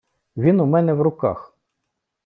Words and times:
Він 0.37 0.59
у 0.59 0.65
мене 0.65 0.93
в 0.93 1.01
руках. 1.01 1.57